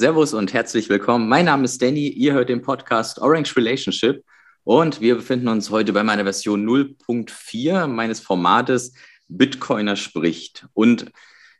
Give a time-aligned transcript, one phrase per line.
[0.00, 1.28] Servus und herzlich willkommen.
[1.28, 2.08] Mein Name ist Danny.
[2.08, 4.24] Ihr hört den Podcast Orange Relationship
[4.64, 8.94] und wir befinden uns heute bei meiner Version 0.4 meines Formates
[9.28, 10.66] Bitcoiner spricht.
[10.72, 11.12] Und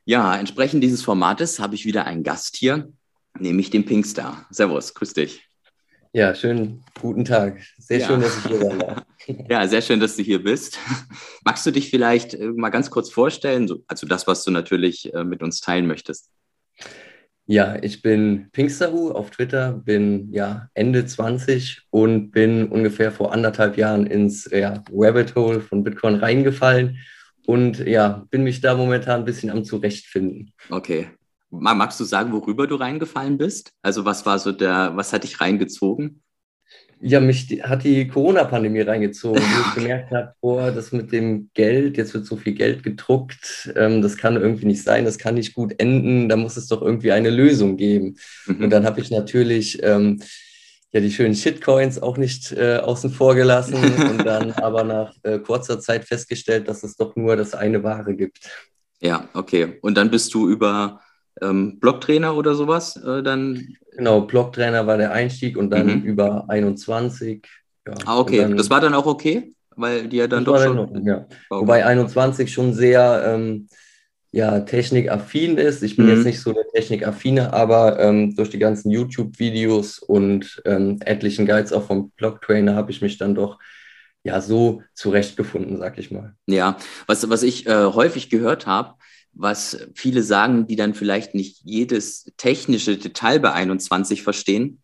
[0.06, 2.90] ja, entsprechend dieses Formates habe ich wieder einen Gast hier,
[3.38, 4.46] nämlich den Pinkstar.
[4.48, 5.46] Servus, grüß dich.
[6.14, 7.60] Ja, schönen guten Tag.
[7.76, 8.06] Sehr ja.
[8.06, 9.02] schön, dass ich hier sein darf.
[9.50, 10.78] Ja, sehr schön, dass du hier bist.
[11.44, 15.24] Magst du dich vielleicht äh, mal ganz kurz vorstellen, also das, was du natürlich äh,
[15.24, 16.30] mit uns teilen möchtest?
[17.50, 23.76] Ja, ich bin Pinksterhu auf Twitter, bin ja Ende 20 und bin ungefähr vor anderthalb
[23.76, 26.98] Jahren ins ja, Rabbit Hole von Bitcoin reingefallen
[27.46, 30.52] und ja, bin mich da momentan ein bisschen am Zurechtfinden.
[30.70, 31.08] Okay.
[31.50, 33.72] Magst du sagen, worüber du reingefallen bist?
[33.82, 36.22] Also was war so der, was hat dich reingezogen?
[37.02, 41.96] Ja, mich hat die Corona-Pandemie reingezogen, wo ich gemerkt habe, boah, das mit dem Geld,
[41.96, 45.54] jetzt wird so viel Geld gedruckt, ähm, das kann irgendwie nicht sein, das kann nicht
[45.54, 48.16] gut enden, da muss es doch irgendwie eine Lösung geben.
[48.46, 48.64] Mhm.
[48.64, 50.20] Und dann habe ich natürlich ähm,
[50.92, 53.76] ja die schönen Shitcoins auch nicht äh, außen vor gelassen
[54.10, 58.14] und dann aber nach äh, kurzer Zeit festgestellt, dass es doch nur das eine Wahre
[58.14, 58.50] gibt.
[59.00, 59.78] Ja, okay.
[59.80, 61.00] Und dann bist du über
[61.42, 63.76] ähm, Blocktrainer oder sowas äh, dann?
[63.96, 66.02] Genau, Blocktrainer war der Einstieg und dann mhm.
[66.02, 67.46] über 21.
[67.86, 67.94] Ja.
[68.06, 68.38] Ah, okay.
[68.38, 69.54] Dann, das war dann auch okay?
[69.76, 70.76] Weil die ja dann doch schon.
[70.76, 71.16] Dann, ja.
[71.18, 71.36] Okay.
[71.50, 73.68] Wobei 21 schon sehr ähm,
[74.32, 75.82] ja, technikaffin ist.
[75.82, 76.12] Ich bin mhm.
[76.12, 81.72] jetzt nicht so der Technikaffine, aber ähm, durch die ganzen YouTube-Videos und ähm, etlichen Guides
[81.72, 83.58] auch vom Blocktrainer habe ich mich dann doch
[84.22, 86.34] ja so zurechtgefunden, sag ich mal.
[86.46, 88.94] Ja, was, was ich äh, häufig gehört habe,
[89.32, 94.82] was viele sagen, die dann vielleicht nicht jedes technische Detail bei 21 verstehen,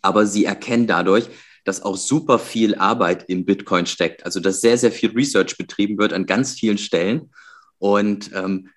[0.00, 1.28] aber sie erkennen dadurch,
[1.64, 4.24] dass auch super viel Arbeit in Bitcoin steckt.
[4.24, 7.30] Also dass sehr, sehr viel Research betrieben wird an ganz vielen Stellen.
[7.78, 8.68] Und ähm,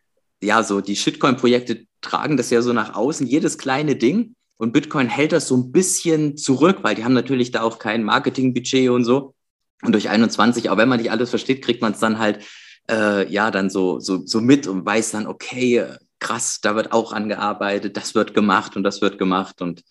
[0.41, 4.35] ja, so die Shitcoin-Projekte tragen das ja so nach außen, jedes kleine Ding.
[4.57, 8.03] Und Bitcoin hält das so ein bisschen zurück, weil die haben natürlich da auch kein
[8.03, 9.34] Marketingbudget und so.
[9.81, 12.45] Und durch 21, auch wenn man nicht alles versteht, kriegt man es dann halt
[12.90, 15.85] äh, ja dann so, so, so mit und weiß dann, okay,
[16.19, 19.84] krass, da wird auch angearbeitet, das wird gemacht und das wird gemacht und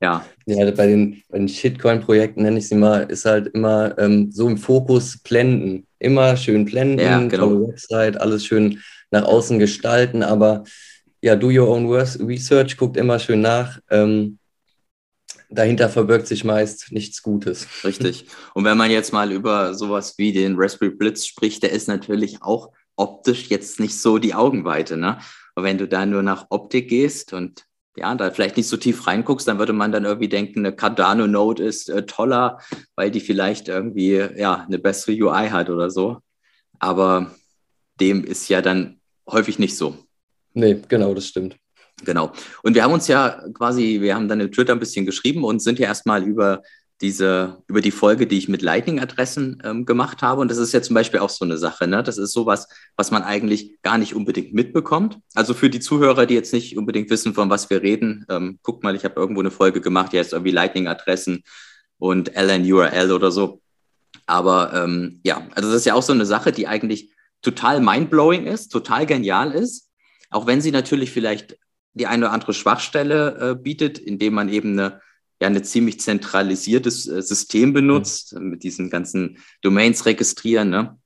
[0.00, 0.24] ja.
[0.46, 4.48] Ja, bei den, bei den Shitcoin-Projekten nenne ich sie mal, ist halt immer ähm, so
[4.48, 5.86] im Fokus blenden.
[5.98, 7.68] Immer schön blenden, ja, genau.
[7.68, 10.64] Website, alles schön nach außen gestalten, aber
[11.22, 13.78] ja, do your own research, guckt immer schön nach.
[13.88, 14.38] Ähm,
[15.54, 17.66] dahinter verbirgt sich meist nichts Gutes.
[17.84, 18.26] Richtig.
[18.54, 22.42] Und wenn man jetzt mal über sowas wie den Raspberry Blitz spricht, der ist natürlich
[22.42, 24.96] auch optisch jetzt nicht so die Augenweite.
[24.96, 25.18] Ne?
[25.54, 27.64] Aber wenn du da nur nach Optik gehst und
[27.96, 31.26] ja, da vielleicht nicht so tief reinguckst, dann würde man dann irgendwie denken, eine Cardano
[31.28, 32.58] Node ist äh, toller,
[32.96, 36.18] weil die vielleicht irgendwie ja eine bessere UI hat oder so.
[36.80, 37.30] Aber
[38.00, 39.00] dem ist ja dann
[39.30, 39.96] häufig nicht so.
[40.54, 41.56] Nee, genau, das stimmt.
[42.02, 42.32] Genau.
[42.62, 45.60] Und wir haben uns ja quasi, wir haben dann in Twitter ein bisschen geschrieben und
[45.60, 46.62] sind ja erstmal über
[47.00, 50.40] diese, über die Folge, die ich mit Lightning-Adressen ähm, gemacht habe.
[50.40, 51.86] Und das ist ja zum Beispiel auch so eine Sache.
[51.86, 52.02] Ne?
[52.02, 55.18] Das ist sowas, was man eigentlich gar nicht unbedingt mitbekommt.
[55.34, 58.84] Also für die Zuhörer, die jetzt nicht unbedingt wissen, von was wir reden, ähm, guckt
[58.84, 61.42] mal, ich habe irgendwo eine Folge gemacht, die heißt irgendwie Lightning-Adressen
[61.98, 63.60] und LNURL oder so.
[64.26, 67.12] Aber ähm, ja, also das ist ja auch so eine Sache, die eigentlich
[67.42, 69.90] total mindblowing ist, total genial ist.
[70.30, 71.58] Auch wenn sie natürlich vielleicht
[71.94, 75.00] die eine oder andere Schwachstelle äh, bietet, indem man eben eine,
[75.40, 78.50] ja, eine ziemlich zentralisiertes äh, System benutzt, mhm.
[78.50, 80.98] mit diesen ganzen Domains registrieren, ne?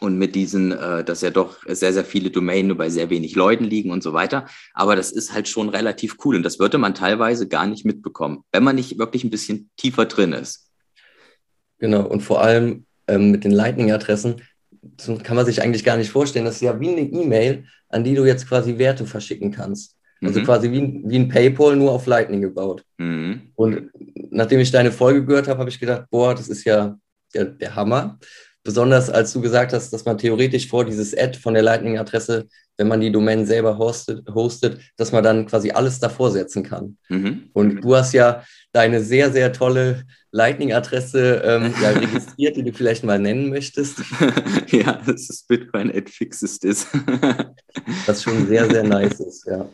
[0.00, 3.34] Und mit diesen, äh, dass ja doch sehr, sehr viele Domain nur bei sehr wenig
[3.34, 4.46] Leuten liegen und so weiter.
[4.72, 8.44] Aber das ist halt schon relativ cool und das würde man teilweise gar nicht mitbekommen,
[8.52, 10.70] wenn man nicht wirklich ein bisschen tiefer drin ist.
[11.78, 14.40] Genau, und vor allem ähm, mit den Lightning-Adressen
[15.24, 16.44] kann man sich eigentlich gar nicht vorstellen.
[16.44, 19.97] Das ist ja wie eine E-Mail, an die du jetzt quasi Werte verschicken kannst.
[20.22, 20.44] Also mhm.
[20.44, 22.84] quasi wie, wie ein PayPal, nur auf Lightning gebaut.
[22.98, 23.52] Mhm.
[23.54, 23.90] Und
[24.30, 26.98] nachdem ich deine Folge gehört habe, habe ich gedacht, boah, das ist ja,
[27.34, 28.18] ja der Hammer.
[28.64, 32.88] Besonders als du gesagt hast, dass man theoretisch vor dieses Ad von der Lightning-Adresse, wenn
[32.88, 36.98] man die Domain selber hostet, hostet, dass man dann quasi alles davor setzen kann.
[37.08, 37.50] Mhm.
[37.54, 40.02] Und du hast ja deine sehr, sehr tolle
[40.32, 44.00] Lightning-Adresse ähm, ja, registriert, die du vielleicht mal nennen möchtest.
[44.66, 46.86] ja, das ist Bitcoin at fixes this.
[48.06, 49.68] Was schon sehr, sehr nice ist, ja.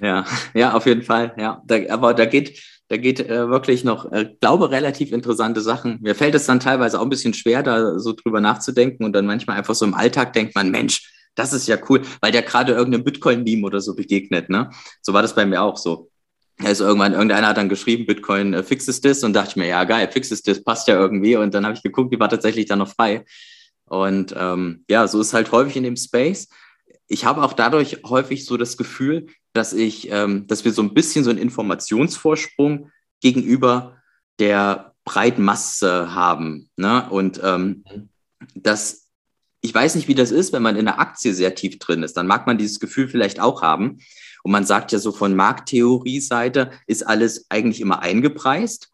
[0.00, 0.24] Ja,
[0.54, 1.34] ja, auf jeden Fall.
[1.38, 5.98] Ja, da, aber da geht, da geht äh, wirklich noch, äh, glaube relativ interessante Sachen.
[6.02, 9.26] Mir fällt es dann teilweise auch ein bisschen schwer, da so drüber nachzudenken und dann
[9.26, 12.72] manchmal einfach so im Alltag denkt man, Mensch, das ist ja cool, weil der gerade
[12.72, 14.50] irgendeinem Bitcoin-Meme oder so begegnet.
[14.50, 14.70] Ne?
[15.00, 16.10] So war das bei mir auch so.
[16.62, 19.84] Also irgendwann, irgendeiner hat dann geschrieben, Bitcoin äh, fixes this und dachte ich mir, ja
[19.84, 21.36] geil, fixes this passt ja irgendwie.
[21.36, 23.24] Und dann habe ich geguckt, die war tatsächlich dann noch frei.
[23.86, 26.48] Und ähm, ja, so ist halt häufig in dem Space
[27.12, 30.94] ich habe auch dadurch häufig so das Gefühl, dass ich, ähm, dass wir so ein
[30.94, 33.98] bisschen so einen Informationsvorsprung gegenüber
[34.38, 36.70] der breiten Masse haben.
[36.76, 37.08] Ne?
[37.10, 38.08] Und ähm, mhm.
[38.54, 39.08] das,
[39.60, 42.16] ich weiß nicht, wie das ist, wenn man in der Aktie sehr tief drin ist.
[42.16, 43.98] Dann mag man dieses Gefühl vielleicht auch haben.
[44.42, 48.90] Und man sagt ja so von Markttheorie-Seite ist alles eigentlich immer eingepreist.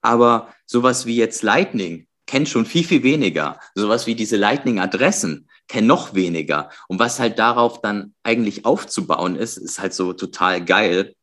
[0.00, 3.60] Aber sowas wie jetzt Lightning kennt schon viel, viel weniger.
[3.74, 6.70] Sowas wie diese Lightning-Adressen kennen noch weniger.
[6.88, 11.14] Und was halt darauf dann eigentlich aufzubauen ist, ist halt so total geil.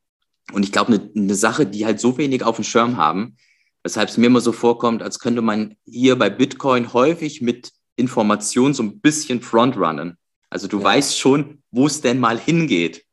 [0.54, 3.36] Und ich glaube, eine, eine Sache, die halt so wenig auf dem Schirm haben,
[3.84, 8.74] weshalb es mir immer so vorkommt, als könnte man hier bei Bitcoin häufig mit Informationen
[8.74, 10.18] so ein bisschen frontrunnen.
[10.50, 10.86] Also du ja.
[10.86, 13.05] weißt schon, wo es denn mal hingeht.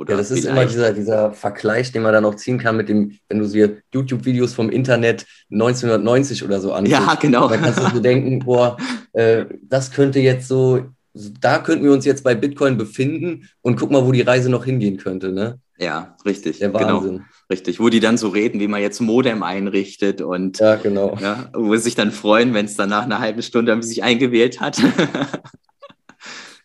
[0.00, 2.88] Oder ja, das ist immer dieser, dieser Vergleich, den man dann auch ziehen kann mit
[2.88, 6.92] dem, wenn du dir YouTube-Videos vom Internet 1990 oder so anguckst.
[6.92, 7.48] Ja, genau.
[7.48, 8.78] Dann kannst du so denken, boah,
[9.12, 13.90] äh, das könnte jetzt so, da könnten wir uns jetzt bei Bitcoin befinden und guck
[13.90, 15.58] mal, wo die Reise noch hingehen könnte, ne?
[15.78, 16.60] Ja, richtig.
[16.60, 16.94] Der genau.
[16.94, 17.16] Wahnsinn.
[17.16, 17.24] Genau.
[17.50, 21.18] Richtig, wo die dann so reden, wie man jetzt Modem einrichtet und ja, genau.
[21.20, 24.62] Ja, wo sie sich dann freuen, wenn es dann nach einer halben Stunde sich eingewählt
[24.62, 24.80] hat.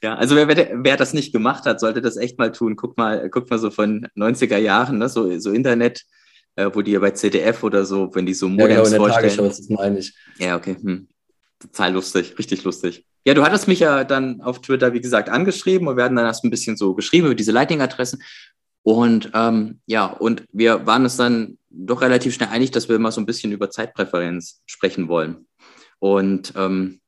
[0.01, 2.75] Ja, also wer, wer, das nicht gemacht hat, sollte das echt mal tun.
[2.75, 6.03] Guck mal, guck mal so von 90er Jahren, ne, so, so Internet,
[6.55, 9.35] äh, wo die ja bei CDF oder so, wenn die so Modems ja, genau, vorstellen.
[9.35, 10.13] Tagesschau, das meine ich.
[10.37, 10.75] Ja, okay.
[10.79, 11.07] Hm.
[11.59, 13.05] Total lustig, richtig lustig.
[13.25, 16.25] Ja, du hattest mich ja dann auf Twitter, wie gesagt, angeschrieben und wir hatten dann
[16.25, 18.21] erst ein bisschen so geschrieben über diese Lightning-Adressen.
[18.83, 23.11] Und ähm, ja, und wir waren uns dann doch relativ schnell einig, dass wir mal
[23.11, 25.47] so ein bisschen über Zeitpräferenz sprechen wollen.
[25.97, 26.99] Und ähm,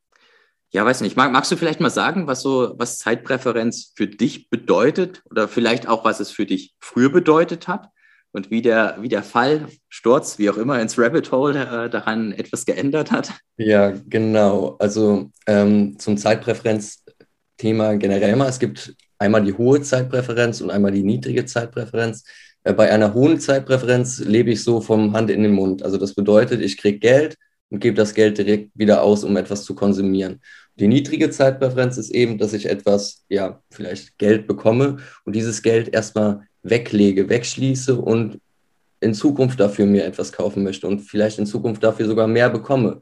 [0.72, 1.16] ja, weiß nicht.
[1.16, 5.88] Mag, magst du vielleicht mal sagen, was so, was Zeitpräferenz für dich bedeutet oder vielleicht
[5.88, 7.90] auch, was es für dich früher bedeutet hat
[8.32, 12.34] und wie der, wie der Fall, Sturz, wie auch immer, ins Rabbit Hole äh, daran
[12.34, 13.32] etwas geändert hat?
[13.58, 14.76] Ja, genau.
[14.80, 18.50] Also ähm, zum Zeitpräferenz-Thema generell mal.
[18.50, 22.26] Es gibt einmal die hohe Zeitpräferenz und einmal die niedrige Zeitpräferenz.
[22.64, 25.82] Äh, bei einer hohen Zeitpräferenz lebe ich so vom Hand in den Mund.
[25.82, 27.38] Also das bedeutet, ich kriege Geld
[27.70, 30.42] und gebe das Geld direkt wieder aus, um etwas zu konsumieren.
[30.76, 35.94] Die niedrige Zeitpräferenz ist eben, dass ich etwas, ja, vielleicht Geld bekomme und dieses Geld
[35.94, 38.40] erstmal weglege, wegschließe und
[39.00, 43.00] in Zukunft dafür mir etwas kaufen möchte und vielleicht in Zukunft dafür sogar mehr bekomme.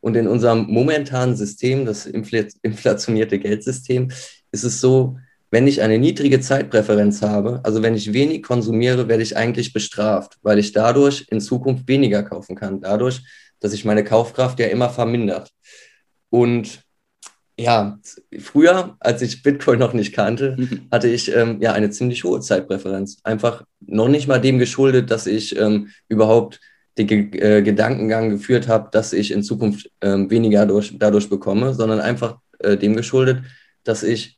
[0.00, 4.10] Und in unserem momentanen System, das inflationierte Geldsystem,
[4.52, 5.18] ist es so,
[5.50, 10.36] wenn ich eine niedrige Zeitpräferenz habe, also wenn ich wenig konsumiere, werde ich eigentlich bestraft,
[10.42, 12.80] weil ich dadurch in Zukunft weniger kaufen kann.
[12.80, 13.22] Dadurch
[13.60, 15.50] dass sich meine Kaufkraft ja immer vermindert.
[16.30, 16.82] Und
[17.58, 17.98] ja,
[18.38, 20.56] früher, als ich Bitcoin noch nicht kannte,
[20.92, 23.18] hatte ich ähm, ja eine ziemlich hohe Zeitpräferenz.
[23.24, 26.60] Einfach noch nicht mal dem geschuldet, dass ich ähm, überhaupt
[26.96, 32.00] den äh, Gedankengang geführt habe, dass ich in Zukunft ähm, weniger durch, dadurch bekomme, sondern
[32.00, 33.42] einfach äh, dem geschuldet,
[33.84, 34.37] dass ich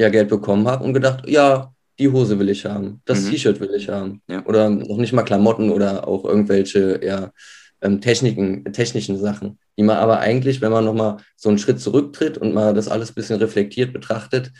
[0.00, 3.30] ja Geld bekommen habe und gedacht, ja, die Hose will ich haben, das mhm.
[3.30, 4.22] T-Shirt will ich haben.
[4.28, 4.44] Ja.
[4.46, 7.30] Oder noch nicht mal Klamotten oder auch irgendwelche, ja,
[7.82, 12.38] ähm, Techniken, technischen Sachen, die man aber eigentlich, wenn man nochmal so einen Schritt zurücktritt
[12.38, 14.50] und mal das alles ein bisschen reflektiert betrachtet,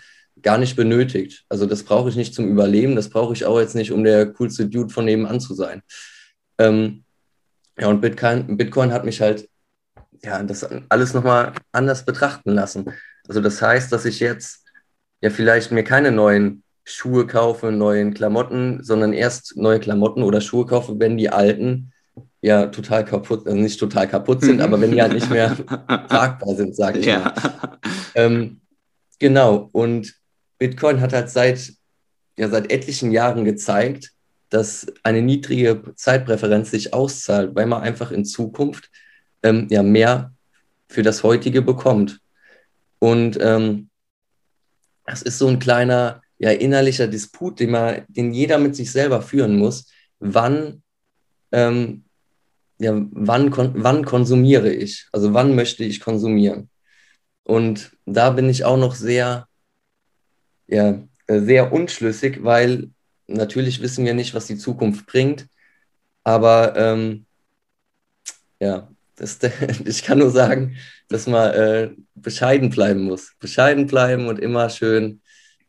[0.42, 1.44] gar nicht benötigt.
[1.48, 4.26] Also das brauche ich nicht zum Überleben, das brauche ich auch jetzt nicht, um der
[4.32, 5.82] coolste Dude von nebenan zu sein.
[6.58, 7.04] Ähm,
[7.78, 9.48] ja, und Bitcoin, Bitcoin hat mich halt
[10.22, 12.92] ja, das alles nochmal anders betrachten lassen.
[13.28, 14.64] Also das heißt, dass ich jetzt
[15.20, 20.66] ja vielleicht mir keine neuen Schuhe kaufe, neuen Klamotten, sondern erst neue Klamotten oder Schuhe
[20.66, 21.92] kaufe, wenn die alten
[22.42, 25.56] ja total kaputt, also nicht total kaputt sind, aber wenn die halt nicht mehr
[26.08, 27.18] tragbar sind, sage ich ja.
[27.20, 27.78] mal.
[28.14, 28.60] Ähm,
[29.18, 30.14] genau, und
[30.58, 31.72] Bitcoin hat halt seit,
[32.38, 34.12] ja, seit etlichen Jahren gezeigt,
[34.48, 38.90] dass eine niedrige Zeitpräferenz sich auszahlt, weil man einfach in Zukunft
[39.42, 40.32] ähm, ja mehr
[40.88, 42.20] für das heutige bekommt.
[42.98, 43.89] Und ähm,
[45.10, 49.20] das ist so ein kleiner ja, innerlicher Disput, den, man, den jeder mit sich selber
[49.22, 49.90] führen muss.
[50.18, 50.82] Wann
[51.52, 52.04] ähm,
[52.80, 55.06] ja, wann, kon wann konsumiere ich?
[55.12, 56.70] Also wann möchte ich konsumieren?
[57.44, 59.46] Und da bin ich auch noch sehr,
[60.66, 62.90] ja, sehr unschlüssig, weil
[63.26, 65.46] natürlich wissen wir nicht, was die Zukunft bringt.
[66.24, 67.26] Aber ähm,
[68.60, 68.90] ja,
[69.20, 69.38] das,
[69.84, 70.76] ich kann nur sagen,
[71.08, 73.32] dass man äh, bescheiden bleiben muss.
[73.38, 75.20] Bescheiden bleiben und immer schön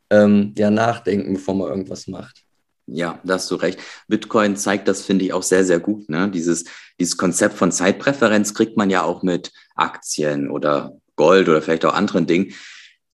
[0.10, 2.43] ähm, ja, nachdenken, bevor man irgendwas macht.
[2.88, 3.79] Ja, da hast du recht.
[4.08, 6.10] Bitcoin zeigt das, finde ich, auch sehr, sehr gut.
[6.10, 6.29] Ne?
[6.29, 6.65] Dieses,
[7.00, 11.93] dieses Konzept von Zeitpräferenz kriegt man ja auch mit Aktien oder Gold oder vielleicht auch
[11.93, 12.53] anderen Dingen.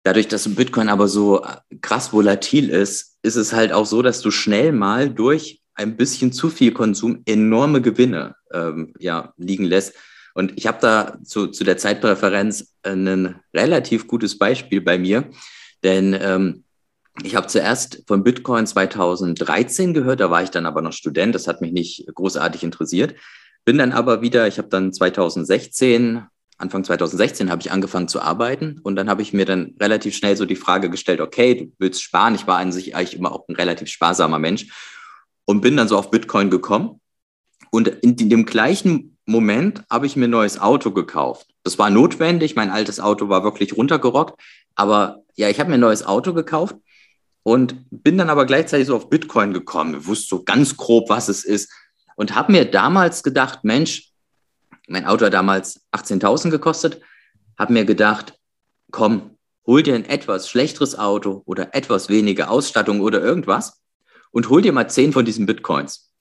[0.03, 1.45] Dadurch, dass Bitcoin aber so
[1.81, 6.31] krass volatil ist, ist es halt auch so, dass du schnell mal durch ein bisschen
[6.31, 9.93] zu viel Konsum enorme Gewinne ähm, ja, liegen lässt.
[10.37, 15.31] Und ich habe da zu, zu der Zeitpräferenz ein relativ gutes Beispiel bei mir,
[15.83, 16.63] denn ähm,
[17.23, 21.47] ich habe zuerst von Bitcoin 2013 gehört, da war ich dann aber noch Student, das
[21.47, 23.15] hat mich nicht großartig interessiert.
[23.65, 26.21] Bin dann aber wieder, ich habe dann 2016,
[26.59, 30.37] Anfang 2016 habe ich angefangen zu arbeiten und dann habe ich mir dann relativ schnell
[30.37, 32.35] so die Frage gestellt, okay, du willst sparen.
[32.35, 34.67] Ich war an sich eigentlich immer auch ein relativ sparsamer Mensch
[35.45, 37.01] und bin dann so auf Bitcoin gekommen.
[37.71, 41.47] Und in dem gleichen Moment habe ich mir ein neues Auto gekauft.
[41.63, 44.41] Das war notwendig, mein altes Auto war wirklich runtergerockt,
[44.73, 46.77] aber ja, ich habe mir ein neues Auto gekauft
[47.43, 49.99] und bin dann aber gleichzeitig so auf Bitcoin gekommen.
[49.99, 51.69] Ich wusste so ganz grob, was es ist
[52.15, 54.11] und habe mir damals gedacht, Mensch,
[54.87, 57.01] mein Auto hat damals 18.000 gekostet,
[57.59, 58.39] habe mir gedacht,
[58.91, 63.81] komm, hol dir ein etwas schlechteres Auto oder etwas weniger Ausstattung oder irgendwas
[64.31, 66.13] und hol dir mal 10 von diesen Bitcoins.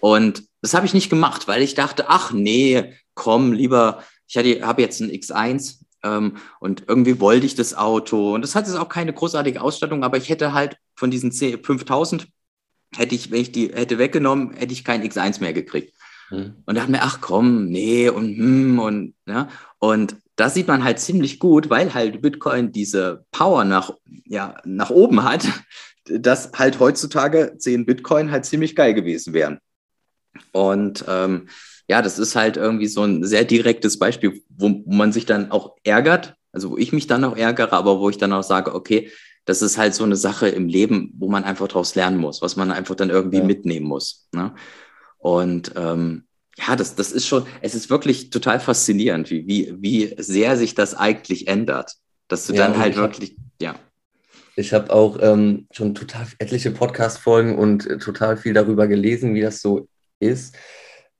[0.00, 4.82] Und das habe ich nicht gemacht, weil ich dachte, ach nee, komm, lieber, ich habe
[4.82, 8.34] jetzt ein X1, ähm, und irgendwie wollte ich das Auto.
[8.34, 11.64] Und das hat jetzt auch keine großartige Ausstattung, aber ich hätte halt von diesen 10,
[11.64, 12.28] 5000,
[12.96, 15.94] hätte ich, wenn ich die hätte weggenommen, hätte ich kein X1 mehr gekriegt.
[16.30, 16.56] Mhm.
[16.66, 19.48] Und dachte mir, ach komm, nee, und hm, und ja.
[19.78, 23.92] Und das sieht man halt ziemlich gut, weil halt Bitcoin diese Power nach,
[24.24, 25.48] ja, nach oben hat,
[26.04, 29.58] dass halt heutzutage 10 Bitcoin halt ziemlich geil gewesen wären.
[30.52, 31.48] Und ähm,
[31.88, 35.76] ja, das ist halt irgendwie so ein sehr direktes Beispiel, wo man sich dann auch
[35.84, 39.10] ärgert, also wo ich mich dann auch ärgere, aber wo ich dann auch sage, okay,
[39.44, 42.56] das ist halt so eine Sache im Leben, wo man einfach daraus lernen muss, was
[42.56, 43.44] man einfach dann irgendwie ja.
[43.44, 44.28] mitnehmen muss.
[44.32, 44.54] Ne?
[45.16, 46.24] Und ähm,
[46.58, 50.74] ja, das, das ist schon, es ist wirklich total faszinierend, wie, wie, wie sehr sich
[50.74, 51.94] das eigentlich ändert.
[52.26, 53.74] Dass du ja, dann halt wirklich, hab, ja.
[54.54, 59.40] Ich habe auch ähm, schon total etliche Podcast-Folgen und äh, total viel darüber gelesen, wie
[59.40, 59.88] das so
[60.20, 60.56] ist.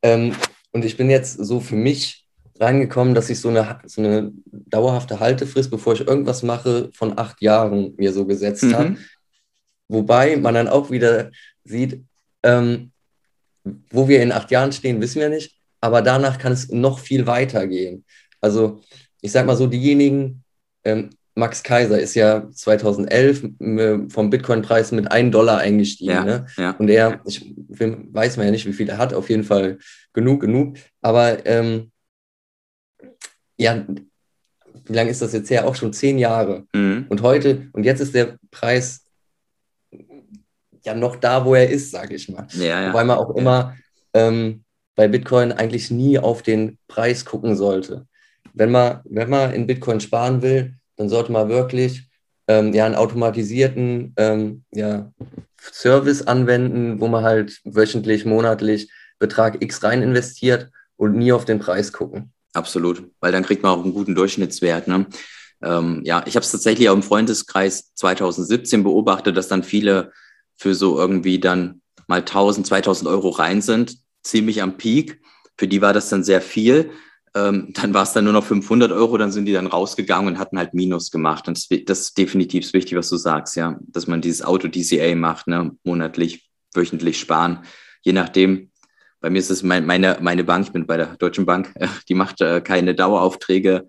[0.02, 0.34] Ähm,
[0.72, 2.26] und ich bin jetzt so für mich
[2.60, 7.40] reingekommen, dass ich so eine, so eine dauerhafte Haltefrist, bevor ich irgendwas mache, von acht
[7.40, 8.74] Jahren mir so gesetzt mhm.
[8.74, 8.96] habe.
[9.88, 11.30] Wobei man dann auch wieder
[11.64, 12.04] sieht,
[12.42, 12.92] ähm,
[13.90, 17.26] wo wir in acht Jahren stehen, wissen wir nicht, aber danach kann es noch viel
[17.26, 18.04] weiter gehen.
[18.40, 18.80] Also
[19.20, 20.44] ich sag mal so, diejenigen,
[20.84, 26.10] ähm, Max Kaiser ist ja 2011 äh, vom Bitcoin-Preis mit 1 Dollar eingestiegen.
[26.10, 26.46] Ja, ne?
[26.56, 26.70] ja.
[26.72, 29.78] Und er, ich weiß man ja nicht, wie viel er hat, auf jeden Fall
[30.12, 30.76] genug, genug.
[31.00, 31.92] Aber ähm,
[33.56, 33.86] ja,
[34.84, 35.66] wie lange ist das jetzt her?
[35.68, 36.66] Auch schon zehn Jahre.
[36.74, 37.06] Mhm.
[37.08, 39.04] Und heute, und jetzt ist der Preis
[40.84, 42.48] ja noch da, wo er ist, sage ich mal.
[42.54, 42.88] Ja, ja.
[42.88, 43.76] Wobei man auch immer
[44.12, 44.64] ähm,
[44.96, 48.08] bei Bitcoin eigentlich nie auf den Preis gucken sollte.
[48.54, 52.08] Wenn man, wenn man in Bitcoin sparen will, dann sollte man wirklich
[52.48, 55.10] ähm, ja, einen automatisierten ähm, ja,
[55.60, 61.58] Service anwenden, wo man halt wöchentlich, monatlich Betrag X rein investiert und nie auf den
[61.58, 62.32] Preis gucken.
[62.52, 64.88] Absolut, weil dann kriegt man auch einen guten Durchschnittswert.
[64.88, 65.06] Ne?
[65.62, 70.12] Ähm, ja, ich habe es tatsächlich auch im Freundeskreis 2017 beobachtet, dass dann viele
[70.56, 75.20] für so irgendwie dann mal 1000, 2000 Euro rein sind, ziemlich am Peak.
[75.56, 76.90] Für die war das dann sehr viel.
[77.34, 80.38] Ähm, dann war es dann nur noch 500 Euro, dann sind die dann rausgegangen und
[80.38, 81.48] hatten halt Minus gemacht.
[81.48, 85.46] Und das, das ist definitiv wichtig, was du sagst, ja, dass man dieses Auto-DCA macht,
[85.46, 85.72] ne?
[85.84, 87.64] monatlich, wöchentlich sparen,
[88.02, 88.70] je nachdem.
[89.20, 91.74] Bei mir ist es mein, meine, meine Bank, ich bin bei der Deutschen Bank,
[92.08, 93.88] die macht äh, keine Daueraufträge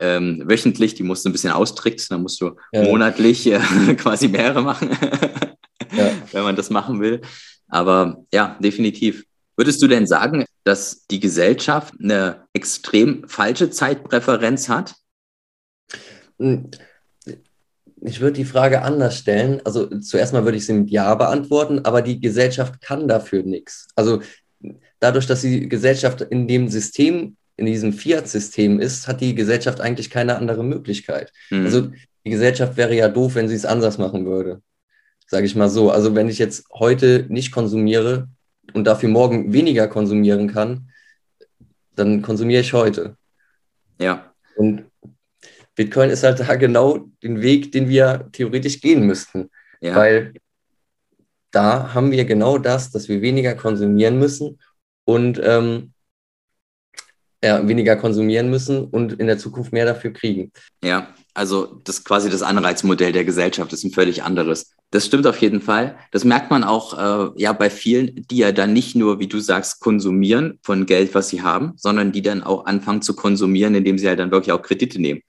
[0.00, 2.82] ähm, wöchentlich, die musst du ein bisschen austricksen, dann musst du ja.
[2.84, 3.58] monatlich äh,
[3.96, 4.90] quasi mehrere machen,
[5.96, 6.10] ja.
[6.32, 7.20] wenn man das machen will.
[7.68, 9.24] Aber ja, definitiv.
[9.58, 14.94] Würdest du denn sagen, dass die Gesellschaft eine extrem falsche Zeitpräferenz hat?
[16.38, 16.70] Hm,
[18.00, 19.60] ich würde die Frage anders stellen.
[19.64, 23.88] Also zuerst mal würde ich sie mit Ja beantworten, aber die Gesellschaft kann dafür nichts.
[23.96, 24.22] Also
[25.00, 30.08] dadurch, dass die Gesellschaft in dem System, in diesem Fiat-System ist, hat die Gesellschaft eigentlich
[30.08, 31.32] keine andere Möglichkeit.
[31.50, 31.64] Mhm.
[31.64, 31.90] Also
[32.24, 34.62] die Gesellschaft wäre ja doof, wenn sie es anders machen würde.
[35.26, 35.90] Sage ich mal so.
[35.90, 38.28] Also wenn ich jetzt heute nicht konsumiere,
[38.72, 40.90] und dafür morgen weniger konsumieren kann,
[41.94, 43.16] dann konsumiere ich heute.
[44.00, 44.32] Ja.
[44.56, 44.84] Und
[45.74, 49.50] Bitcoin ist halt da genau den Weg, den wir theoretisch gehen müssten.
[49.80, 49.94] Ja.
[49.94, 50.34] Weil
[51.50, 54.58] da haben wir genau das, dass wir weniger konsumieren müssen
[55.04, 55.92] und ähm,
[57.42, 60.52] ja, weniger konsumieren müssen und in der Zukunft mehr dafür kriegen.
[60.82, 64.72] Ja, also das quasi das Anreizmodell der Gesellschaft ist ein völlig anderes.
[64.90, 65.96] Das stimmt auf jeden Fall.
[66.10, 69.38] Das merkt man auch äh, ja bei vielen, die ja dann nicht nur, wie du
[69.38, 73.98] sagst, konsumieren von Geld, was sie haben, sondern die dann auch anfangen zu konsumieren, indem
[73.98, 75.22] sie halt dann wirklich auch Kredite nehmen.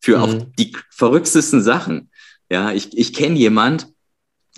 [0.00, 0.22] Für mhm.
[0.22, 2.10] auch die verrücktesten Sachen.
[2.48, 3.88] Ja, ich, ich kenne jemand,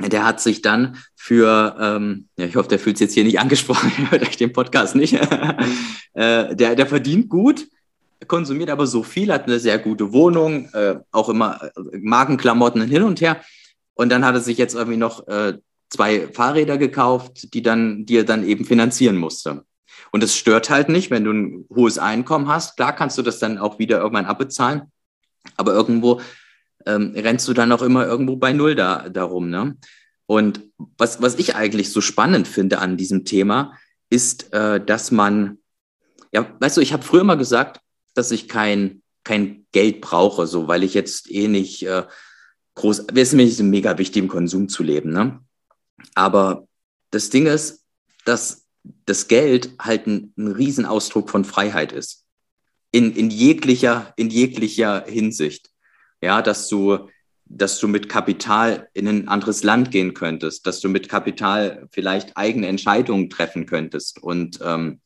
[0.00, 3.40] der hat sich dann für, ähm, ja, ich hoffe, der fühlt sich jetzt hier nicht
[3.40, 5.14] angesprochen, hört euch den Podcast nicht.
[6.12, 7.66] äh, der, der verdient gut,
[8.26, 13.02] konsumiert aber so viel, hat eine sehr gute Wohnung, äh, auch immer äh, Markenklamotten hin
[13.02, 13.40] und her
[13.94, 15.58] und dann hat er sich jetzt irgendwie noch äh,
[15.90, 19.64] zwei Fahrräder gekauft, die dann, die er dann eben finanzieren musste.
[20.12, 22.76] Und es stört halt nicht, wenn du ein hohes Einkommen hast.
[22.76, 24.82] Klar kannst du das dann auch wieder irgendwann abbezahlen,
[25.56, 26.20] aber irgendwo
[26.86, 29.50] ähm, rennst du dann auch immer irgendwo bei Null da, darum.
[29.50, 29.76] Ne?
[30.26, 30.62] Und
[30.96, 33.74] was, was ich eigentlich so spannend finde an diesem Thema,
[34.10, 35.58] ist, äh, dass man,
[36.32, 37.80] ja, weißt du, ich habe früher immer gesagt,
[38.18, 42.04] dass ich kein, kein Geld brauche, so, weil ich jetzt eh nicht äh,
[42.74, 45.10] groß, es ist mir mega wichtig, im Konsum zu leben.
[45.12, 45.40] Ne?
[46.14, 46.66] Aber
[47.10, 47.84] das Ding ist,
[48.24, 48.66] dass
[49.06, 52.24] das Geld halt ein, ein Riesenausdruck von Freiheit ist.
[52.90, 55.70] In, in, jeglicher, in jeglicher Hinsicht.
[56.20, 57.08] Ja, dass du,
[57.44, 62.36] dass du mit Kapital in ein anderes Land gehen könntest, dass du mit Kapital vielleicht
[62.36, 64.22] eigene Entscheidungen treffen könntest.
[64.22, 65.00] Und ähm,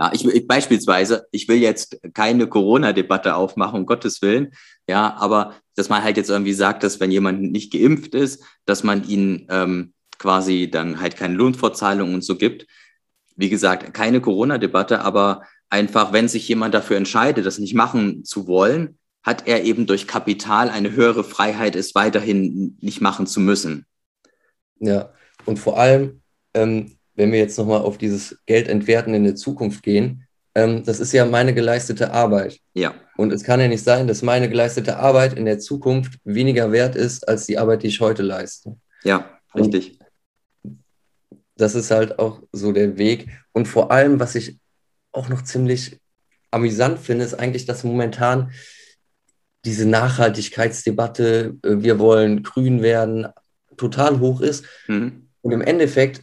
[0.00, 4.54] ja, ich, ich beispielsweise, ich will jetzt keine Corona-Debatte aufmachen, um Gottes Willen,
[4.88, 8.82] ja, aber dass man halt jetzt irgendwie sagt, dass wenn jemand nicht geimpft ist, dass
[8.82, 12.66] man ihn ähm, quasi dann halt keine Lohnfortzahlung und so gibt.
[13.36, 18.46] Wie gesagt, keine Corona-Debatte, aber einfach, wenn sich jemand dafür entscheidet, das nicht machen zu
[18.46, 23.84] wollen, hat er eben durch Kapital eine höhere Freiheit, es weiterhin nicht machen zu müssen.
[24.78, 25.12] Ja,
[25.44, 26.22] und vor allem,
[26.54, 31.00] ähm, wenn wir jetzt nochmal auf dieses Geld entwerten in der Zukunft gehen, ähm, das
[31.00, 32.58] ist ja meine geleistete Arbeit.
[32.74, 32.94] Ja.
[33.16, 36.96] Und es kann ja nicht sein, dass meine geleistete Arbeit in der Zukunft weniger wert
[36.96, 38.76] ist als die Arbeit, die ich heute leiste.
[39.04, 39.98] Ja, richtig.
[40.62, 40.78] Und
[41.56, 43.28] das ist halt auch so der Weg.
[43.52, 44.58] Und vor allem, was ich
[45.12, 45.98] auch noch ziemlich
[46.50, 48.50] amüsant finde, ist eigentlich, dass momentan
[49.64, 53.26] diese Nachhaltigkeitsdebatte, äh, wir wollen grün werden,
[53.76, 54.64] total hoch ist.
[54.88, 55.28] Mhm.
[55.42, 56.22] Und im Endeffekt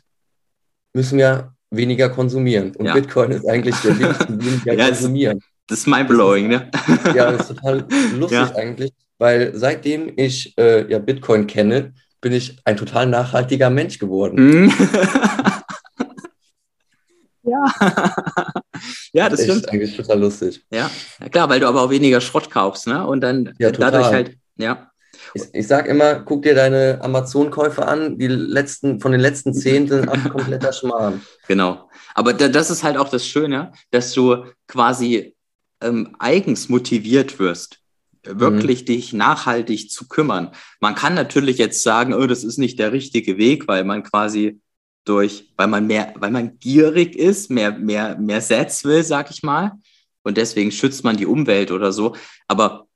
[0.97, 2.75] müssen wir weniger konsumieren.
[2.75, 2.93] Und ja.
[2.95, 5.39] Bitcoin ist eigentlich der Weg zu weniger ja, konsumieren.
[5.67, 6.71] Das ist mindblowing, ne?
[7.13, 7.85] Ja, das ist total
[8.15, 8.55] lustig ja.
[8.55, 14.63] eigentlich, weil seitdem ich äh, ja, Bitcoin kenne, bin ich ein total nachhaltiger Mensch geworden.
[14.63, 14.73] Mhm.
[17.43, 17.65] ja.
[19.13, 19.65] ja, das, das stimmt.
[19.65, 20.65] Ist eigentlich total lustig.
[20.71, 20.89] Ja.
[21.21, 23.05] ja, klar, weil du aber auch weniger Schrott kaufst, ne?
[23.05, 24.89] Und dann ja, dadurch halt, ja.
[25.33, 29.87] Ich, ich sage immer, guck dir deine Amazon-Käufe an, die letzten, von den letzten zehn
[29.87, 31.21] sind ein kompletter Schmarrn.
[31.47, 31.89] Genau.
[32.13, 35.35] Aber da, das ist halt auch das Schöne, dass du quasi
[35.81, 37.79] ähm, eigens motiviert wirst
[38.29, 38.85] wirklich mhm.
[38.85, 40.51] dich nachhaltig zu kümmern.
[40.79, 44.59] Man kann natürlich jetzt sagen, oh, das ist nicht der richtige Weg, weil man quasi
[45.05, 49.43] durch, weil man mehr, weil man gierig ist, mehr, mehr, mehr Sets will, sag ich
[49.43, 49.73] mal.
[50.23, 52.15] Und deswegen schützt man die Umwelt oder so.
[52.47, 52.86] Aber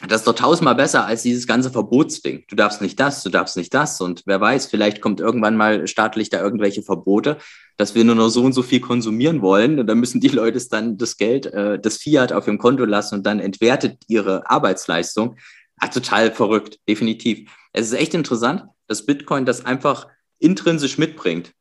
[0.00, 2.44] das ist doch tausendmal besser als dieses ganze Verbotsding.
[2.48, 4.00] Du darfst nicht das, du darfst nicht das.
[4.00, 7.38] Und wer weiß, vielleicht kommt irgendwann mal staatlich da irgendwelche Verbote,
[7.76, 9.78] dass wir nur noch so und so viel konsumieren wollen.
[9.78, 13.16] Und dann müssen die Leute dann das Geld, äh, das Fiat auf ihrem Konto lassen
[13.16, 15.36] und dann entwertet ihre Arbeitsleistung.
[15.78, 17.50] Ah, total verrückt, definitiv.
[17.72, 21.52] Es ist echt interessant, dass Bitcoin das einfach intrinsisch mitbringt.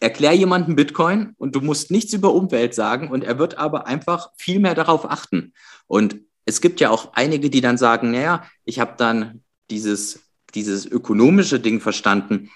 [0.00, 4.30] Erklär jemanden Bitcoin und du musst nichts über Umwelt sagen und er wird aber einfach
[4.36, 5.54] viel mehr darauf achten.
[5.86, 10.20] Und es gibt ja auch einige, die dann sagen, naja, ich habe dann dieses,
[10.54, 12.50] dieses ökonomische Ding verstanden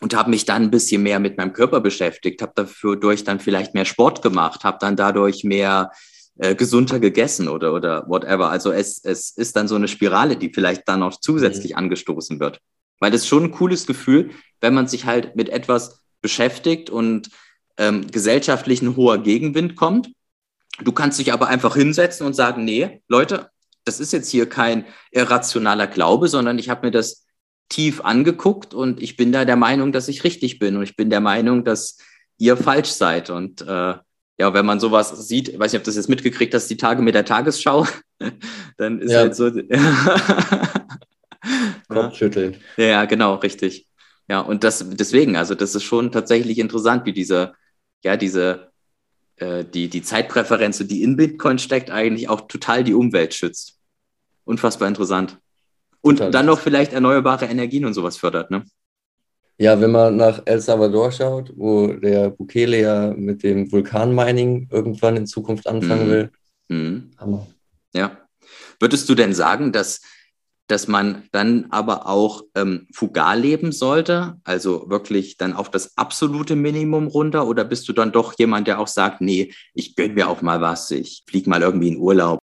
[0.00, 3.38] und habe mich dann ein bisschen mehr mit meinem Körper beschäftigt, habe dafür durch dann
[3.38, 5.92] vielleicht mehr Sport gemacht, habe dann dadurch mehr
[6.38, 8.48] äh, gesunder gegessen oder, oder whatever.
[8.48, 11.78] Also es, es ist dann so eine Spirale, die vielleicht dann noch zusätzlich mhm.
[11.78, 12.60] angestoßen wird.
[12.98, 14.30] Weil das ist schon ein cooles Gefühl,
[14.62, 17.28] wenn man sich halt mit etwas beschäftigt und
[17.76, 20.08] ähm, gesellschaftlich ein hoher Gegenwind kommt
[20.82, 23.50] Du kannst dich aber einfach hinsetzen und sagen, nee, Leute,
[23.84, 27.26] das ist jetzt hier kein irrationaler Glaube, sondern ich habe mir das
[27.68, 31.10] tief angeguckt und ich bin da der Meinung, dass ich richtig bin und ich bin
[31.10, 31.98] der Meinung, dass
[32.38, 33.30] ihr falsch seid.
[33.30, 33.94] Und äh,
[34.38, 36.76] ja, wenn man sowas sieht, ich weiß nicht, ob du das jetzt mitgekriegt hast, die
[36.76, 37.86] Tage mit der Tagesschau,
[38.76, 39.18] dann ist ja.
[39.20, 39.50] halt so.
[41.88, 42.56] Kopfschütteln.
[42.76, 43.86] Ja, genau, richtig.
[44.28, 47.54] Ja, und das deswegen, also das ist schon tatsächlich interessant, wie diese,
[48.04, 48.70] ja, diese
[49.38, 53.78] äh, die, die Zeitpräferenz, die in Bitcoin steckt, eigentlich auch total die Umwelt schützt.
[54.44, 55.38] Unfassbar interessant.
[56.00, 56.30] Und total.
[56.30, 58.64] dann noch vielleicht erneuerbare Energien und sowas fördert, ne?
[59.60, 65.16] Ja, wenn man nach El Salvador schaut, wo der Bukele ja mit dem Vulkanmining irgendwann
[65.16, 66.10] in Zukunft anfangen mhm.
[66.10, 66.30] will.
[66.68, 67.10] Mhm.
[67.18, 67.46] Hammer.
[67.92, 68.16] Ja.
[68.78, 70.00] Würdest du denn sagen, dass
[70.68, 76.56] dass man dann aber auch ähm, fugal leben sollte, also wirklich dann auf das absolute
[76.56, 77.48] Minimum runter?
[77.48, 80.60] Oder bist du dann doch jemand, der auch sagt, nee, ich gönne mir auch mal
[80.60, 82.38] was, ich fliege mal irgendwie in Urlaub?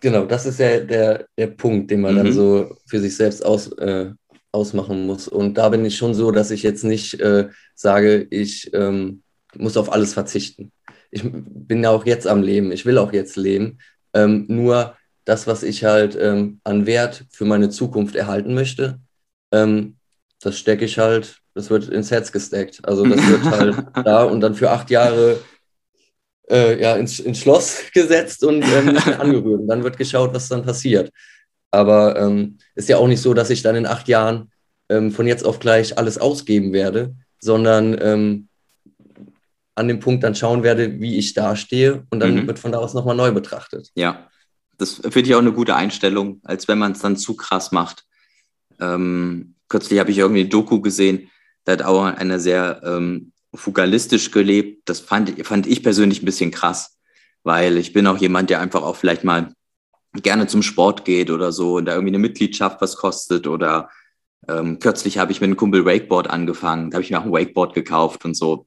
[0.00, 2.18] Genau, das ist ja der, der Punkt, den man mhm.
[2.18, 4.10] dann so für sich selbst aus, äh,
[4.52, 5.28] ausmachen muss.
[5.28, 9.22] Und da bin ich schon so, dass ich jetzt nicht äh, sage, ich ähm,
[9.56, 10.72] muss auf alles verzichten.
[11.10, 13.78] Ich bin ja auch jetzt am Leben, ich will auch jetzt leben.
[14.14, 14.97] Ähm, nur
[15.28, 18.98] das, was ich halt ähm, an Wert für meine Zukunft erhalten möchte,
[19.52, 19.96] ähm,
[20.40, 22.80] das stecke ich halt, das wird ins Herz gesteckt.
[22.82, 25.38] Also das wird halt da und dann für acht Jahre
[26.50, 29.60] äh, ja, ins, ins Schloss gesetzt und ähm, nicht mehr angerührt.
[29.60, 31.12] Und dann wird geschaut, was dann passiert.
[31.70, 34.50] Aber ähm, ist ja auch nicht so, dass ich dann in acht Jahren
[34.88, 38.48] ähm, von jetzt auf gleich alles ausgeben werde, sondern ähm,
[39.74, 42.46] an dem Punkt dann schauen werde, wie ich dastehe und dann mhm.
[42.46, 43.90] wird von da aus nochmal neu betrachtet.
[43.94, 44.26] Ja,
[44.78, 48.04] das finde ich auch eine gute Einstellung, als wenn man es dann zu krass macht.
[48.80, 51.30] Ähm, kürzlich habe ich irgendwie eine Doku gesehen,
[51.64, 54.88] da hat auch einer sehr ähm, fugalistisch gelebt.
[54.88, 56.96] Das fand, fand ich persönlich ein bisschen krass,
[57.42, 59.52] weil ich bin auch jemand, der einfach auch vielleicht mal
[60.14, 63.90] gerne zum Sport geht oder so und da irgendwie eine Mitgliedschaft was kostet oder
[64.48, 67.32] ähm, kürzlich habe ich mit einem Kumpel Wakeboard angefangen, da habe ich mir auch ein
[67.32, 68.66] Wakeboard gekauft und so.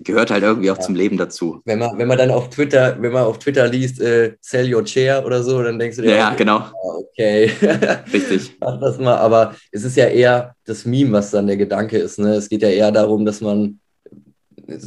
[0.00, 0.82] Gehört halt irgendwie auch ja.
[0.82, 1.60] zum Leben dazu.
[1.64, 4.84] Wenn man, wenn man dann auf Twitter, wenn man auf Twitter liest, äh, sell your
[4.84, 6.58] chair oder so, dann denkst du dir, ja, okay, genau.
[6.58, 7.50] Ah, okay.
[8.12, 8.56] Richtig.
[8.60, 9.16] Mach das mal.
[9.16, 12.18] Aber es ist ja eher das Meme, was dann der Gedanke ist.
[12.18, 12.34] Ne?
[12.34, 13.80] Es geht ja eher darum, dass man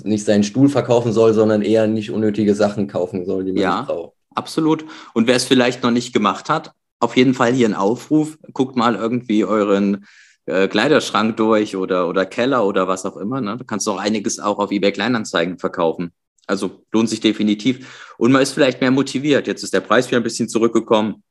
[0.04, 3.82] nicht seinen Stuhl verkaufen soll, sondern eher nicht unnötige Sachen kaufen soll, die man ja,
[3.84, 4.14] braucht.
[4.36, 4.86] Absolut.
[5.14, 8.38] Und wer es vielleicht noch nicht gemacht hat, auf jeden Fall hier ein Aufruf.
[8.54, 10.06] Guckt mal irgendwie euren
[10.50, 13.42] äh, Kleiderschrank durch oder, oder Keller oder was auch immer.
[13.42, 13.58] Ne?
[13.58, 16.12] Du kannst auch einiges auch auf eBay Kleinanzeigen verkaufen.
[16.48, 18.14] Also lohnt sich definitiv.
[18.18, 19.48] Und man ist vielleicht mehr motiviert.
[19.48, 21.24] Jetzt ist der Preis wieder ein bisschen zurückgekommen.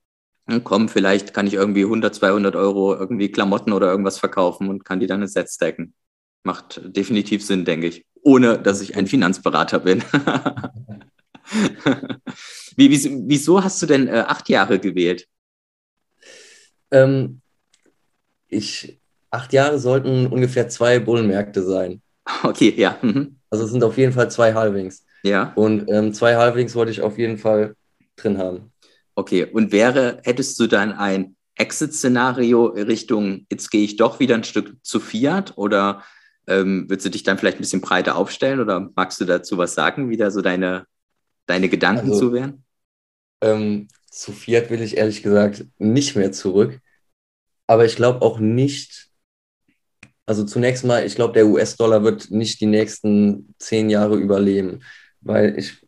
[0.46, 4.84] Dann komm, vielleicht kann ich irgendwie 100, 200 Euro irgendwie Klamotten oder irgendwas verkaufen und
[4.84, 5.92] kann die dann ins Set decken.
[6.44, 8.06] Macht definitiv Sinn, denke ich.
[8.22, 10.02] Ohne, dass ich ein Finanzberater bin.
[12.76, 12.90] Wie,
[13.28, 15.26] wieso hast du denn äh, acht Jahre gewählt?
[16.90, 17.40] Ähm,
[18.46, 18.97] ich,
[19.30, 22.02] acht Jahre sollten ungefähr zwei Bullenmärkte sein.
[22.42, 22.98] Okay, ja.
[23.00, 23.38] Mhm.
[23.48, 25.06] Also es sind auf jeden Fall zwei Halvings.
[25.22, 25.52] Ja.
[25.54, 27.74] Und ähm, zwei Halvings wollte ich auf jeden Fall
[28.16, 28.70] drin haben.
[29.14, 34.44] Okay, und wäre, hättest du dann ein Exit-Szenario Richtung, jetzt gehe ich doch wieder ein
[34.44, 36.04] Stück zu Fiat oder
[36.46, 39.74] ähm, würdest du dich dann vielleicht ein bisschen breiter aufstellen oder magst du dazu was
[39.74, 40.86] sagen, wie da so deine,
[41.46, 42.64] deine Gedanken also, zu wären?
[43.40, 46.80] Ähm, zu Fiat will ich ehrlich gesagt nicht mehr zurück.
[47.66, 49.07] Aber ich glaube auch nicht,
[50.28, 54.80] also zunächst mal, ich glaube, der US-Dollar wird nicht die nächsten zehn Jahre überleben,
[55.22, 55.78] weil ich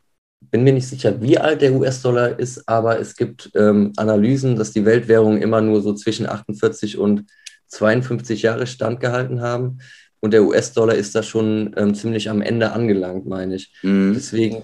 [0.41, 4.73] bin mir nicht sicher, wie alt der US-Dollar ist, aber es gibt ähm, Analysen, dass
[4.73, 7.27] die Weltwährungen immer nur so zwischen 48 und
[7.67, 9.81] 52 Jahre standgehalten haben.
[10.21, 13.75] Und der US-Dollar ist da schon ähm, ziemlich am Ende angelangt, meine ich.
[13.83, 14.15] Mhm.
[14.15, 14.63] Deswegen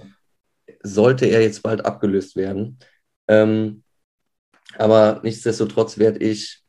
[0.83, 2.79] sollte er jetzt bald abgelöst werden.
[3.29, 3.83] Ähm,
[4.79, 6.63] aber nichtsdestotrotz werde ich,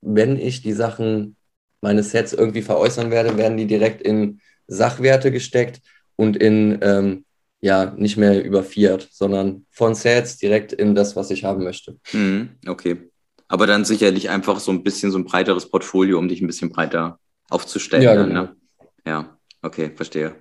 [0.00, 1.36] wenn ich die Sachen
[1.82, 5.80] meines Sets irgendwie veräußern werde, werden die direkt in Sachwerte gesteckt
[6.16, 7.24] und in, ähm,
[7.60, 11.98] ja, nicht mehr über Fiat, sondern von Sets direkt in das, was ich haben möchte.
[12.12, 13.10] Mhm, okay.
[13.48, 16.70] Aber dann sicherlich einfach so ein bisschen so ein breiteres Portfolio, um dich ein bisschen
[16.70, 17.18] breiter
[17.50, 18.02] aufzustellen.
[18.02, 18.42] Ja, genau.
[18.42, 18.56] ne?
[19.06, 20.36] ja okay, verstehe.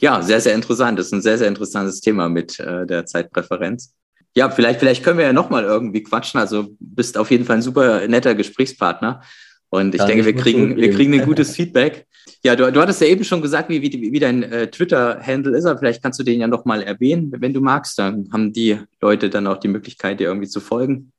[0.00, 0.98] Ja, sehr, sehr interessant.
[0.98, 3.94] Das ist ein sehr, sehr interessantes Thema mit äh, der Zeitpräferenz.
[4.34, 6.38] Ja, vielleicht, vielleicht können wir ja nochmal irgendwie quatschen.
[6.38, 9.22] Also bist auf jeden Fall ein super netter Gesprächspartner.
[9.70, 12.06] Und ich Kann denke, ich wir kriegen, wir kriegen ein gutes Feedback.
[12.44, 15.64] Ja, du, du hattest ja eben schon gesagt, wie, wie, wie dein äh, Twitter-Handle ist,
[15.64, 17.98] aber vielleicht kannst du den ja nochmal erwähnen, wenn du magst.
[17.98, 21.12] Dann haben die Leute dann auch die Möglichkeit, dir irgendwie zu folgen.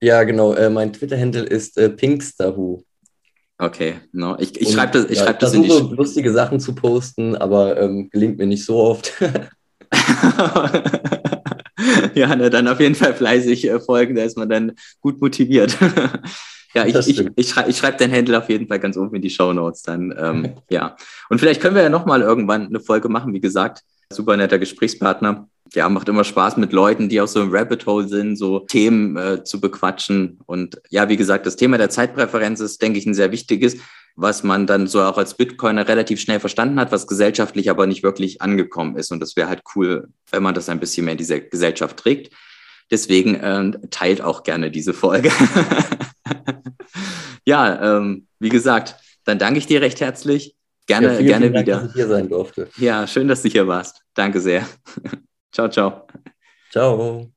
[0.00, 0.54] Ja, genau.
[0.54, 2.82] Äh, mein Twitter-Handle ist äh, Pinksterhu.
[3.58, 4.36] Okay, no.
[4.38, 7.34] ich, ich schreibe das, ich ja, schreib das in die so lustige Sachen zu posten,
[7.34, 9.14] aber ähm, gelingt mir nicht so oft.
[12.14, 15.76] ja, ne, dann auf jeden Fall fleißig äh, folgen, da ist man dann gut motiviert.
[16.76, 19.22] Ja, ich, ich, ich, schrei ich schreibe dein Handle auf jeden Fall ganz oben in
[19.22, 20.14] die Show Notes dann.
[20.18, 20.96] Ähm, ja,
[21.28, 23.82] und vielleicht können wir ja nochmal irgendwann eine Folge machen, wie gesagt.
[24.12, 28.08] Super netter Gesprächspartner ja, macht immer Spaß mit Leuten, die auch so im Rabbit Hole
[28.08, 30.38] sind, so Themen äh, zu bequatschen.
[30.46, 33.76] Und ja, wie gesagt, das Thema der Zeitpräferenz ist, denke ich, ein sehr wichtiges,
[34.14, 38.02] was man dann so auch als Bitcoiner relativ schnell verstanden hat, was gesellschaftlich aber nicht
[38.02, 39.10] wirklich angekommen ist.
[39.12, 42.32] Und das wäre halt cool, wenn man das ein bisschen mehr in diese Gesellschaft trägt.
[42.90, 45.30] Deswegen äh, teilt auch gerne diese Folge.
[47.44, 50.54] ja, ähm, wie gesagt, dann danke ich dir recht herzlich.
[50.86, 51.76] Gerne, ja, vielen, gerne vielen Dank, wieder.
[51.80, 52.68] dass ich hier sein durfte.
[52.76, 54.02] Ja, schön, dass du hier warst.
[54.14, 54.66] Danke sehr.
[55.52, 56.06] Ciao, ciao.
[56.70, 57.32] Ciao.